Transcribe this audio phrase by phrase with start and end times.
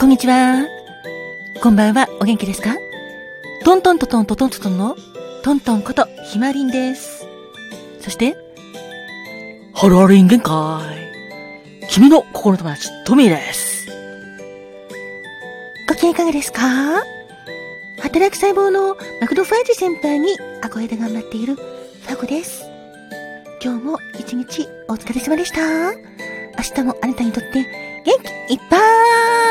[0.00, 0.66] こんにちは。
[1.62, 2.74] こんばんは、お元気ですか？
[3.66, 4.96] トントントントントントンの
[5.42, 7.26] トントンことひまりんです。
[8.00, 8.34] そして、
[9.74, 10.54] ハローリン限界。
[11.90, 13.90] 君の心の友達、トミーです。
[15.86, 16.62] ご機嫌いかがですか？
[18.00, 22.64] 働く細胞のマクロファージ先輩に憧れで頑張っているファコです。
[23.62, 25.92] 今日も一日お疲れ様でした。
[25.92, 25.94] 明
[26.74, 29.49] 日もあなたにとって元気いっぱい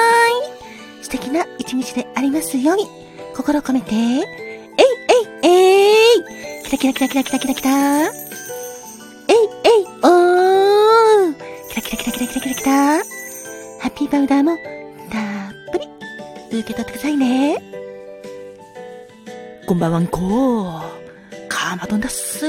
[1.02, 2.88] 素敵な一日でありますように。
[3.35, 4.21] 心込めて、えい
[5.44, 6.23] えいえい。
[6.63, 8.12] キラキラキラキラキラキラキラえい
[9.63, 11.35] えいおー。
[11.70, 12.72] キラキラキラキラキラキラキラ。
[13.80, 14.58] ハッピーパウダーも
[15.09, 15.88] たっぷり。
[16.59, 17.58] 受け取ってくださいね。
[19.67, 20.81] こんばんはんこ。
[21.47, 22.45] カーマトンだっす。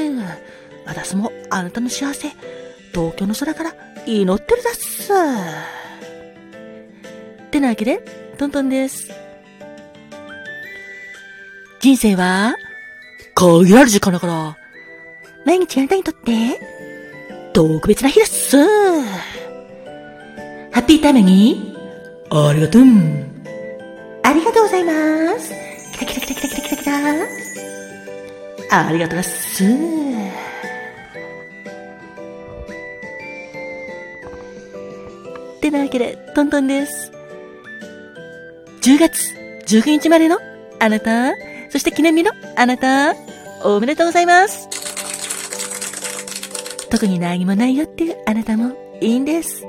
[0.86, 2.30] 私もあなたの幸せ、
[2.92, 3.74] 東京の空から
[4.06, 5.12] 祈ってるだっす。
[7.50, 7.98] ってなわけで、
[8.38, 9.10] トントンです。
[11.80, 12.54] 人生は、
[13.34, 14.56] 限られる時間だから、
[15.44, 16.60] 毎日あなたにとって、
[17.52, 18.56] 特別な日です。
[18.56, 18.62] ハ
[20.76, 21.76] ッピータイムに、
[22.30, 22.82] ありがとう。
[24.22, 24.92] ありがとうございま
[25.40, 25.52] す。
[25.98, 26.90] キラキラキラキラキラキラキ
[28.70, 28.86] ラ。
[28.86, 29.64] ありがとうございます。
[35.56, 37.19] ってなわけで、トントンです。
[38.82, 39.34] 10月
[39.66, 40.38] 19日までの
[40.78, 41.34] あなた、
[41.68, 43.14] そして記念日のあなた、
[43.62, 44.68] おめでとうございます。
[46.88, 49.66] 特に何もないよっていうあなたもいいんです。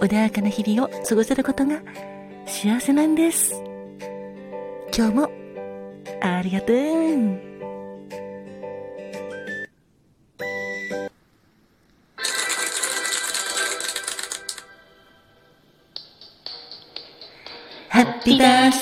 [0.00, 1.80] 穏やかな日々を過ごせることが
[2.46, 3.54] 幸せなんです。
[4.96, 5.30] 今日も
[6.20, 7.57] ありがとう。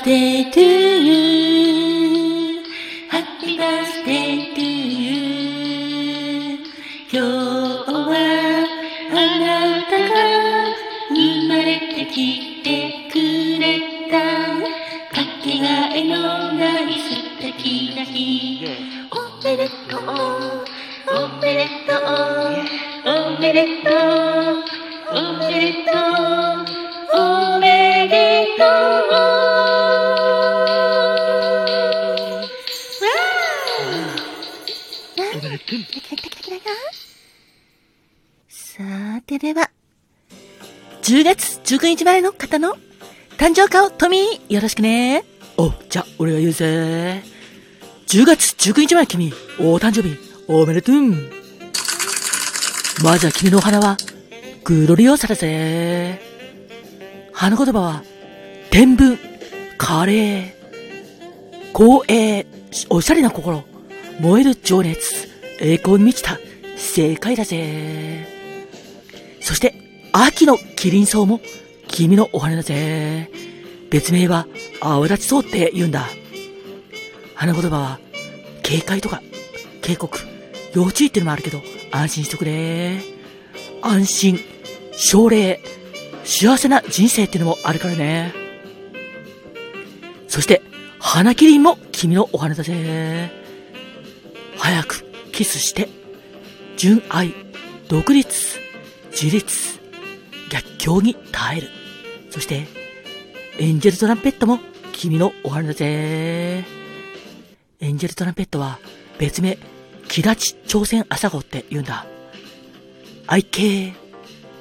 [0.06, 0.60] Birthday to
[1.02, 2.62] you.
[3.11, 6.58] Happy birthday to you.
[7.11, 7.27] 今日
[7.90, 8.14] は
[9.11, 10.14] あなたが
[11.11, 11.14] 生
[11.48, 12.66] まれてきて
[13.11, 13.14] く
[13.61, 13.66] れ
[14.08, 14.14] た。
[15.11, 17.08] かけがえのない素
[17.40, 18.64] 敵な日
[19.11, 20.02] おめでとう
[21.11, 21.98] おめでとう
[23.06, 24.62] おめでとう
[25.11, 26.05] おめでとう
[38.48, 39.70] さてでは、
[41.03, 42.77] 10月19日までの方の
[43.37, 45.25] 誕生花をトミーよろしくね。
[45.59, 47.23] お、じゃあ、俺が言うぜ。
[48.07, 50.17] 10月19日まで君、お誕生日、
[50.48, 50.97] おめでとう。
[53.05, 53.98] まずは君のお花は、
[54.64, 56.20] グロリオサだぜ。
[57.35, 58.03] 花言葉は、
[58.70, 59.19] 天文、
[59.77, 60.57] カレー、
[61.75, 62.47] 光栄、
[62.89, 63.64] おしゃれな心、
[64.20, 65.26] 燃える情熱、
[65.61, 66.39] 栄光に満ちた
[66.77, 68.27] 正解だぜ。
[69.40, 69.74] そして、
[70.12, 71.40] 秋のキリンソウも
[71.89, 73.30] 君のお花だぜ。
[73.90, 74.46] 別名は、
[74.80, 76.08] 青立ちそうって言うんだ。
[77.34, 78.00] 花言葉は、
[78.62, 79.22] 警戒とか、
[79.83, 80.18] 警告、
[80.74, 81.62] 要注意ってのもあるけど、
[81.92, 83.00] 安心してくれ。
[83.83, 84.40] 安心、
[84.96, 85.61] 奨励、
[86.24, 88.34] 幸せな人生ってのもあるからね。
[90.28, 90.61] そして、
[90.98, 93.30] 花キリンも君のお花だぜ。
[94.58, 95.05] 早く
[95.36, 95.91] キスして、
[96.79, 97.35] 純愛、
[97.89, 98.58] 独立、
[99.11, 99.79] 自立、
[100.48, 101.69] 逆境に耐える。
[102.30, 102.67] そして、
[103.58, 104.61] エンジェルトランペットも
[104.92, 106.64] 君のお花だぜ。
[107.80, 108.79] エンジェルトランペットは
[109.19, 109.58] 別名、
[110.08, 112.07] 木立朝鮮朝顔って言うんだ。
[113.27, 113.92] 愛敬、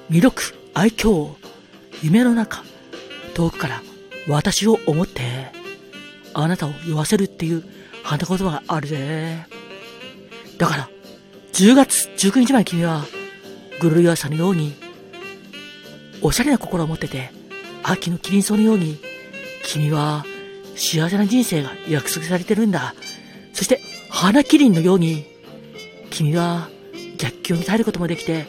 [0.10, 0.44] 魅力、
[0.74, 1.36] 愛嬌、
[2.04, 2.66] 夢の中、
[3.34, 3.82] 遠くから
[4.28, 5.22] 私を思って、
[6.34, 7.64] あなたを酔わせるっていう
[8.04, 9.65] 花言葉があるぜ。
[10.58, 10.90] だから、
[11.54, 13.06] 10月19日まで君は、
[13.80, 14.74] グルリアさんのように、
[16.22, 17.32] おしゃれな心を持ってて、
[17.84, 18.98] 秋のキリンソウのように、
[19.64, 20.26] 君は
[20.76, 22.96] 幸せな人生が約束されてるんだ。
[23.54, 25.26] そして、花キリンのように、
[26.10, 26.70] 君は
[27.18, 28.48] 逆境に耐えることもできて、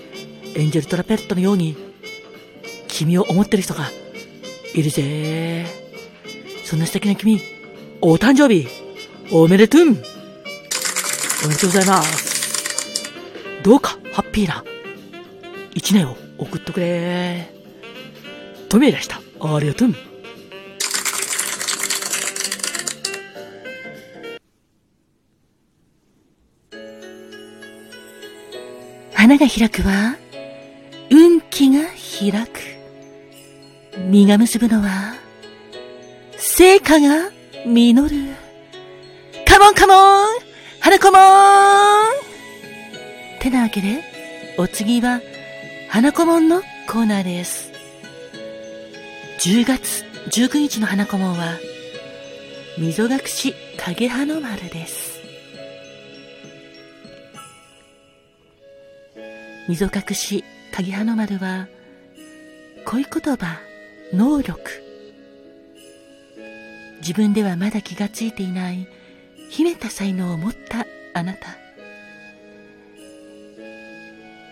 [0.54, 1.76] エンジェルトラペットのように、
[2.88, 3.90] 君を思ってる人が
[4.74, 5.66] いるぜ。
[6.64, 7.40] そんな素敵な君、
[8.00, 8.68] お誕生日、
[9.32, 10.15] おめでとう
[11.46, 13.04] おめでとうございます。
[13.62, 14.64] どうか、ハッピーな、
[15.74, 17.48] 一年を送っとくれ。
[18.68, 19.20] トミーでした。
[19.38, 19.94] ありがとう。
[29.14, 30.16] 花が開くは、
[31.12, 32.58] 運気が開く。
[34.10, 35.14] 実が結ぶのは、
[36.38, 37.30] 成果が
[37.64, 38.34] 実る。
[39.46, 39.94] カモンカモ
[40.24, 40.35] ン
[40.86, 41.20] 花子もー
[43.38, 44.04] んてなわけで、
[44.56, 45.20] お次は、
[45.88, 47.72] 花子もんのコーナーです。
[49.40, 51.58] 10月19日の花子もんは、
[52.78, 55.18] 溝隠し影葉の丸です。
[59.68, 61.66] 溝隠し影葉の丸は、
[62.84, 63.58] 恋言葉、
[64.12, 64.56] 能力。
[67.00, 68.86] 自分ではまだ気がついていない
[69.50, 71.56] 秘めた才能を持ったあなた。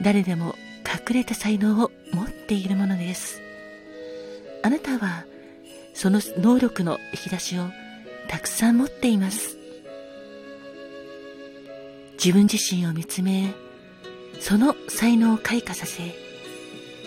[0.03, 0.55] 誰でも
[0.85, 3.41] 隠れた才能を持っているものです。
[4.63, 5.25] あなたは
[5.95, 7.69] その能力の引き出しを
[8.29, 9.57] たくさん持っています。
[12.13, 13.53] 自分自身を見つめ、
[14.41, 16.15] その才能を開花させ、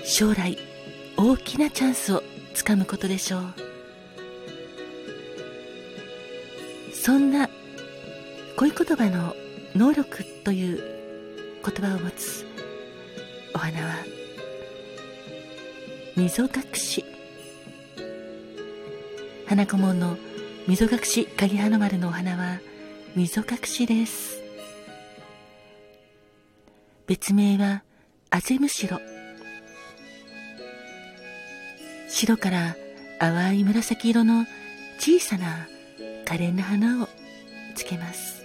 [0.06, 0.58] 将来
[1.18, 2.24] 大きなチャンスを
[2.54, 3.54] つかむことでしょう。
[6.94, 7.50] そんな
[8.58, 9.36] 恋言葉の
[9.76, 10.84] 能力という
[11.64, 12.44] 言葉を持つ
[13.54, 13.94] お花は
[16.16, 17.06] 溝隠し
[19.46, 20.18] 花子門の
[20.68, 22.60] 溝隠し鍵花丸のお花は
[23.16, 24.42] 溝隠しです
[27.06, 27.84] 別名は
[28.32, 29.00] あぜむしろ
[32.10, 32.76] 白から
[33.20, 34.48] 淡い紫色の
[34.98, 35.68] 小さな
[36.26, 37.08] 可憐な花を
[37.76, 38.37] つけます。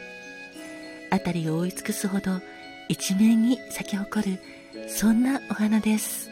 [1.13, 2.41] 辺りを覆い尽くすほど
[2.89, 4.39] 一面に咲き誇る
[4.89, 6.31] そんなお花です。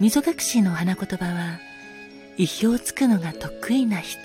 [0.00, 1.60] 溝隠しの花言葉は
[2.36, 4.18] 意表をつくのが得意な人。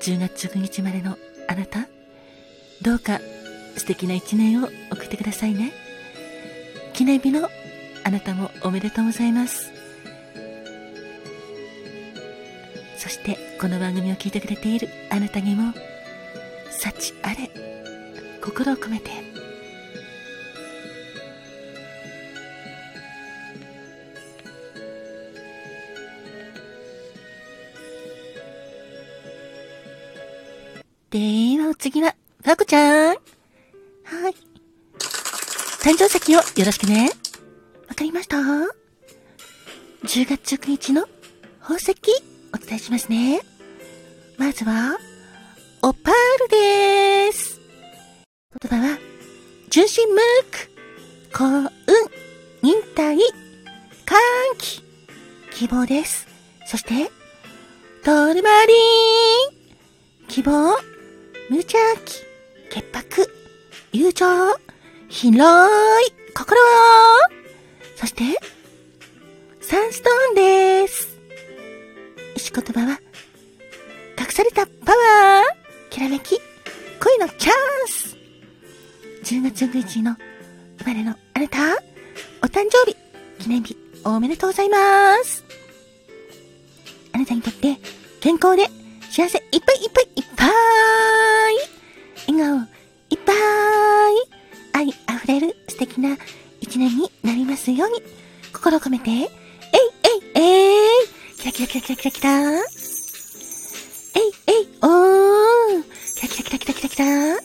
[0.00, 1.16] 10月19日までの
[1.48, 1.88] あなた
[2.82, 3.20] どうか
[3.76, 5.72] 素敵な一年を送ってくださいね。
[6.92, 7.48] 記念日の
[8.04, 9.73] あなたもおめでとうございます。
[13.04, 15.74] そしてこの番組を聞いてくれているあなたにも
[16.70, 17.50] 幸あれ
[18.42, 19.10] 心を込めて
[31.10, 33.14] ではお次は、パコちゃん。
[33.14, 33.18] はい。
[35.80, 37.10] 誕生石をよろしくね。
[37.86, 38.68] わかりました ?10
[40.02, 41.06] 月19日の
[41.60, 41.94] 宝石
[42.54, 43.40] お伝えしますね。
[44.38, 44.96] まずは、
[45.82, 46.14] オパー
[46.44, 47.60] ルです。
[48.62, 48.98] 言葉は、
[49.70, 50.20] 純真無
[51.32, 51.68] 垢、幸運、
[52.62, 53.18] 忍耐、
[54.06, 54.18] 歓
[54.58, 54.84] 喜、
[55.50, 56.28] 希望です。
[56.66, 57.10] そして、
[58.04, 60.76] トルマリン、希望、
[61.50, 62.22] 無邪気、
[62.70, 63.32] 潔白、
[63.90, 64.26] 友情、
[65.08, 66.60] 広い心
[67.96, 68.22] そして、
[69.60, 71.13] サンストーンです。
[72.44, 73.00] 石言葉は、
[74.20, 76.38] 隠されたパワーきらめき
[77.00, 78.18] 恋のチャンス
[79.24, 80.14] !10 月19日の
[80.80, 81.56] 生まれのあなた、
[82.42, 82.94] お誕生日、
[83.38, 84.76] 記念日、おめでとうございま
[85.24, 85.42] す。
[87.14, 87.78] あなたにとって
[88.20, 88.68] 健康で
[89.10, 90.50] 幸せいっぱいいっぱいいっぱい。
[92.30, 92.58] 笑顔
[93.08, 93.36] いっぱい。
[94.74, 96.18] 愛あふれる素敵な
[96.60, 98.02] 一年になりますように。
[98.52, 99.30] 心を込めて、
[101.44, 102.30] キラキラキラキラキラキラ
[104.80, 105.84] おー。
[106.16, 107.36] キラキラキラキラキラキラ。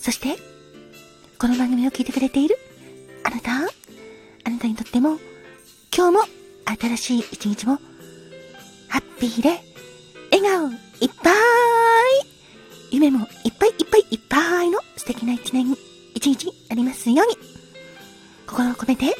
[0.00, 0.38] そして、
[1.38, 2.58] この番組を聞いてくれている
[3.24, 3.50] あなた、
[4.44, 5.18] あなたにとっても、
[5.94, 6.20] 今日も
[6.80, 7.78] 新しい一日も、
[8.88, 9.60] ハッピーで、
[10.32, 11.34] 笑顔いっぱい。
[12.90, 15.76] 夢もいっぱいいっぱいいっぱいの素敵な一年、
[16.14, 17.36] 一日になりますように。
[18.46, 19.14] 心を込めて、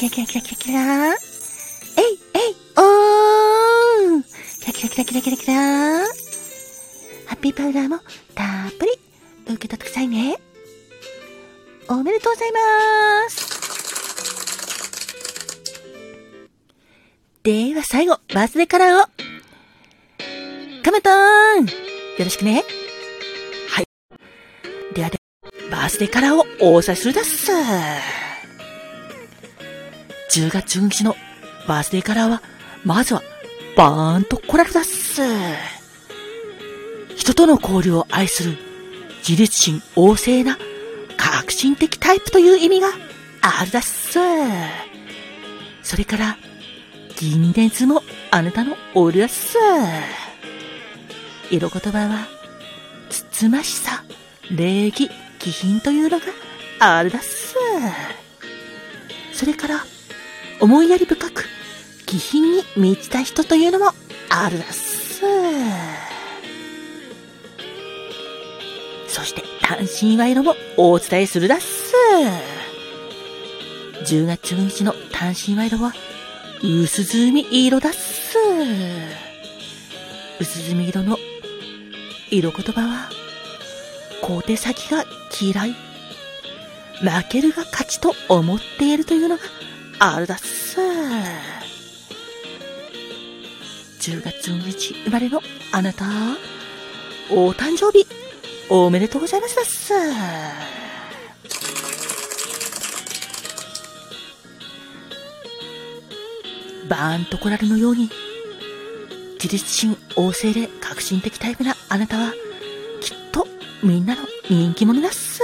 [0.00, 1.18] キラキラキラキラキラえい
[2.32, 4.22] えいおーん。
[4.22, 4.28] キ
[4.66, 5.36] ラキラキラキラキラ。
[5.36, 5.52] キラ
[7.26, 7.98] ハッピーパウダーも
[8.34, 8.92] たっぷり。
[9.44, 10.38] 受け取ってくださいね。
[11.90, 13.60] おめでとうございます。
[17.42, 19.06] では最後、バースデーカラーを。
[20.82, 21.66] カメトーン。
[21.66, 21.70] よ
[22.20, 22.64] ろしくね。
[23.68, 23.84] はい。
[24.94, 25.18] ではで
[25.68, 27.50] は、バースデーカラーをお押さえするだっす。
[30.30, 31.16] 10月1日の
[31.66, 32.42] バースデーカラーは、
[32.84, 33.22] まずは
[33.76, 35.22] バーンと来られだっす。
[37.16, 38.56] 人との交流を愛する
[39.28, 40.56] 自立心旺盛な
[41.16, 42.88] 革新的タイプという意味が
[43.42, 44.18] あるだっす。
[45.82, 46.38] それから、
[47.16, 49.58] 銀熱もあなたのおるだっす。
[51.50, 52.28] 色言葉は、
[53.08, 54.04] つつましさ、
[54.50, 55.10] 礼儀、
[55.40, 56.26] 気品というのが
[56.78, 57.56] あるだっす。
[59.32, 59.84] それから、
[60.60, 61.46] 思いやり深く、
[62.06, 63.92] 気品に満ちた人というのも
[64.28, 65.20] あるだっす。
[69.08, 71.94] そして、単身賄賂もお伝えするだっす。
[74.04, 75.94] 10月15日の単身賄賂は、
[76.62, 78.36] 薄墨色だっす。
[80.38, 81.18] 薄墨色の
[82.30, 83.10] 色言葉は、
[84.20, 85.04] 小手先が
[85.40, 85.74] 嫌い。
[87.00, 89.42] 負けるが勝ちと思っているというのが
[90.02, 90.80] あるだっす。
[94.00, 95.42] 10月1日生まれの
[95.72, 96.06] あなた、
[97.30, 98.06] お誕生日、
[98.70, 99.92] おめでとうございますだっす。
[106.88, 108.08] バーンと来られのように、
[109.34, 112.32] 自立心旺盛で革新的タイプなあなたは、
[113.02, 113.46] きっと
[113.82, 115.42] みんなの人気者だっす。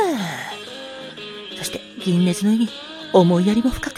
[1.58, 2.70] そして、銀熱のように
[3.12, 3.95] 思いやりも深く、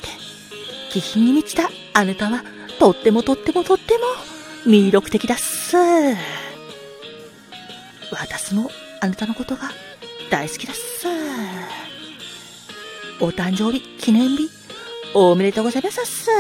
[0.99, 2.43] 気品に満ちたあなたは、
[2.81, 4.05] とってもとってもとっても
[4.67, 5.77] 魅力的だっす。
[8.11, 9.71] 私もあなたのことが
[10.31, 11.07] 大好きだっす。
[13.21, 14.51] お誕生日記念日、
[15.15, 16.31] おめでとうございますっす。